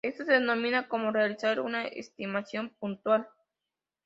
[0.03, 3.27] Esto se denomina como realizar una estimación puntual.